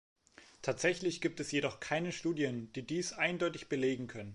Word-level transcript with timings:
Tatsächlich 0.63 1.21
gibt 1.21 1.39
es 1.39 1.51
jedoch 1.51 1.79
keine 1.79 2.11
Studien, 2.11 2.73
die 2.73 2.81
dies 2.81 3.13
eindeutig 3.13 3.69
belegen 3.69 4.07
können. 4.07 4.29